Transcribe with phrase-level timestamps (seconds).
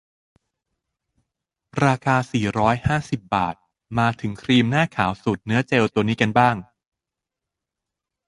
[1.85, 3.55] ราคา สี่ร้อยห้าสิบ บาท
[3.99, 6.55] มาถึงครีมหน้าขาวสูตรเนื้อเจลตัวนี้กันบ้าง